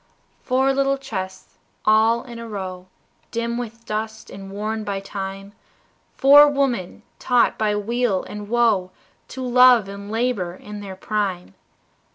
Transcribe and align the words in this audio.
Four 0.41 0.73
little 0.73 0.97
chests 0.97 1.59
all 1.85 2.23
in 2.23 2.39
a 2.39 2.49
row, 2.49 2.87
Dim 3.29 3.59
with 3.59 3.85
dust, 3.85 4.31
and 4.31 4.49
worn 4.49 4.83
by 4.83 4.99
time, 4.99 5.53
Four 6.15 6.47
women, 6.49 7.03
taught 7.19 7.55
by 7.55 7.75
weal 7.75 8.23
and 8.23 8.49
woe 8.49 8.89
To 9.27 9.43
love 9.45 9.87
and 9.87 10.09
labor 10.09 10.55
in 10.55 10.79
their 10.79 10.95
prime. 10.95 11.53